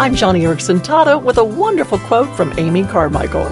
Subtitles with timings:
[0.00, 3.46] I'm Joni Eareckson Tada with a wonderful quote from Amy Carmichael.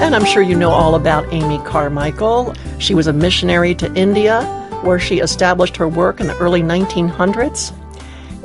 [0.00, 2.54] And I'm sure you know all about Amy Carmichael.
[2.78, 4.42] She was a missionary to India,
[4.84, 7.74] where she established her work in the early 1900s.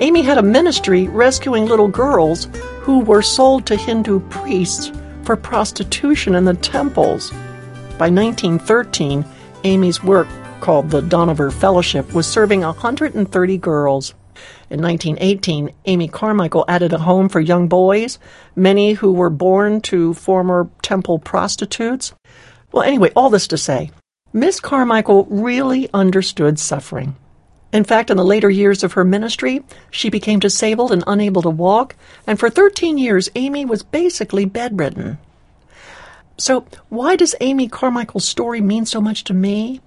[0.02, 2.50] Amy had a ministry rescuing little girls
[2.82, 4.92] who were sold to Hindu priests
[5.24, 7.32] for prostitution in the temples.
[7.98, 9.24] By 1913,
[9.64, 10.28] Amy's work,
[10.60, 14.14] called the Dohnavur Fellowship, was serving 130 girls.
[14.70, 18.20] In 1918, Amy Carmichael added a home for young boys,
[18.56, 22.14] many who were born to former temple prostitutes.
[22.72, 23.92] Well, anyway, all this to say,
[24.32, 27.16] Miss Carmichael really understood suffering.
[27.72, 31.50] In fact, in the later years of her ministry, she became disabled and unable to
[31.50, 31.96] walk,
[32.28, 35.18] and for 13 years, Amy was basically bedridden.
[36.38, 39.82] So, why does Amy Carmichael's story mean so much to me?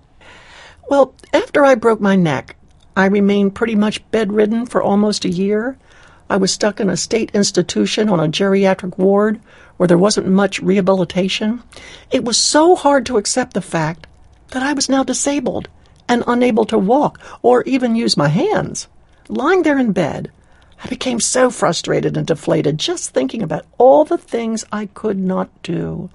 [0.88, 2.56] Well, after I broke my neck,
[2.96, 5.76] I remained pretty much bedridden for almost a year.
[6.30, 9.38] I was stuck in a state institution on a geriatric ward
[9.76, 11.62] where there wasn't much rehabilitation.
[12.10, 14.06] It was so hard to accept the fact
[14.52, 15.68] that I was now disabled
[16.08, 18.88] and unable to walk or even use my hands.
[19.28, 20.32] Lying there in bed,
[20.82, 25.50] I became so frustrated and deflated just thinking about all the things I could not
[25.62, 26.10] do.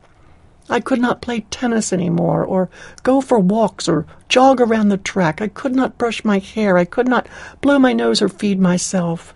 [0.70, 2.70] I could not play tennis anymore, or
[3.04, 5.42] go for walks, or jog around the track.
[5.42, 6.78] I could not brush my hair.
[6.78, 7.28] I could not
[7.62, 9.34] blow my nose or feed myself.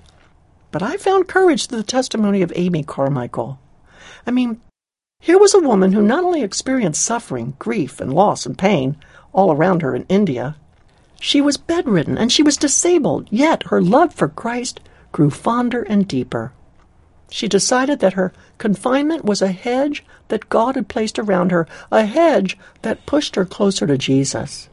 [0.71, 3.59] But I found courage through the testimony of Amy Carmichael.
[4.27, 4.61] I mean,
[5.19, 8.97] here was a woman who not only experienced suffering, grief, and loss and pain
[9.33, 10.55] all around her in India,
[11.19, 14.79] she was bedridden and she was disabled, yet her love for Christ
[15.11, 16.51] grew fonder and deeper.
[17.29, 22.05] She decided that her confinement was a hedge that God had placed around her, a
[22.05, 24.69] hedge that pushed her closer to Jesus.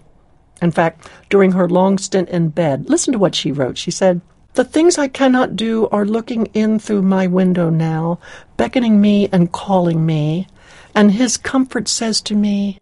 [0.61, 3.77] In fact, during her long stint in bed, listen to what she wrote.
[3.77, 4.20] She said,
[4.55, 8.20] The things I cannot do are looking in through my window now,
[8.56, 10.47] beckoning me and calling me,
[10.95, 12.78] and His comfort says to me,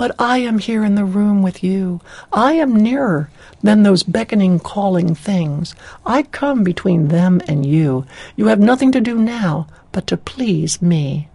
[0.00, 2.00] but I am here in the room with you.
[2.32, 3.28] I am nearer
[3.62, 5.74] than those beckoning, calling things.
[6.06, 8.06] I come between them and you.
[8.34, 11.28] You have nothing to do now but to please me.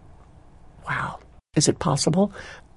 [0.89, 1.19] Wow.
[1.55, 2.33] Is it possible?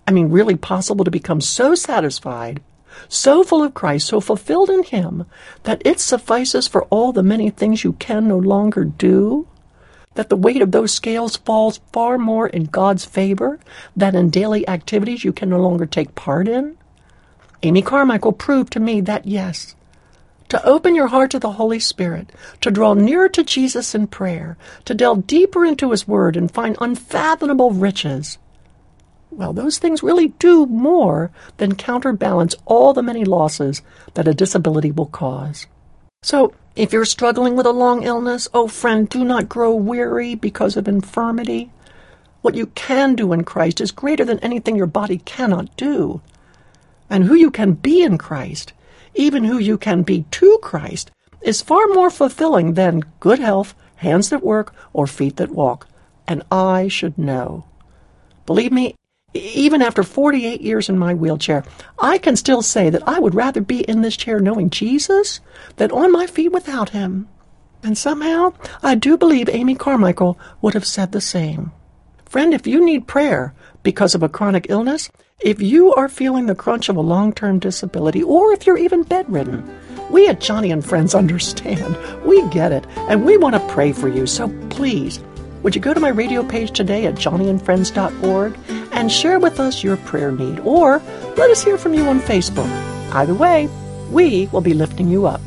[0.06, 2.60] I mean, really possible to become so satisfied,
[3.08, 5.24] so full of Christ, so fulfilled in Him,
[5.62, 9.48] that it suffices for all the many things you can no longer do?
[10.14, 13.58] That the weight of those scales falls far more in God's favor
[13.96, 16.76] than in daily activities you can no longer take part in?
[17.62, 19.74] Amy Carmichael proved to me that yes.
[20.50, 22.30] To open your heart to the Holy Spirit,
[22.62, 26.76] to draw nearer to Jesus in prayer, to delve deeper into His Word and find
[26.80, 28.38] unfathomable riches.
[29.30, 33.82] Well, those things really do more than counterbalance all the many losses
[34.14, 35.66] that a disability will cause.
[36.22, 40.76] So, if you're struggling with a long illness, oh friend, do not grow weary because
[40.76, 41.72] of infirmity.
[42.40, 46.20] What you can do in Christ is greater than anything your body cannot do.
[47.10, 48.74] And who you can be in Christ,
[49.16, 51.10] even who you can be to Christ,
[51.42, 55.88] is far more fulfilling than good health, hands that work, or feet that walk.
[56.28, 57.64] And I should know.
[58.46, 58.94] Believe me,
[59.34, 61.64] even after 48 years in my wheelchair,
[61.98, 65.40] I can still say that I would rather be in this chair knowing Jesus
[65.76, 67.28] than on my feet without him.
[67.82, 71.72] And somehow, I do believe Amy Carmichael would have said the same.
[72.24, 76.54] Friend, if you need prayer because of a chronic illness, if you are feeling the
[76.54, 79.62] crunch of a long term disability, or if you're even bedridden,
[80.10, 81.96] we at Joni and Friends understand.
[82.24, 84.26] We get it, and we want to pray for you.
[84.26, 85.20] So please,
[85.62, 88.58] would you go to my radio page today at joniandfriends.org
[88.98, 91.00] and share with us your prayer need, or
[91.36, 92.68] let us hear from you on Facebook.
[93.12, 93.68] Either way,
[94.10, 95.40] we will be lifting you up.